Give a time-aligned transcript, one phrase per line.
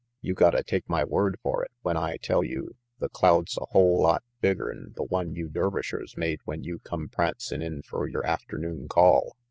[0.19, 4.01] You gotta take my word for it when I tell you the cloud's a whole
[4.01, 8.25] lot bigger 'n the one you Dervishers made when you come prancin' in fer your
[8.25, 9.37] afternoon call.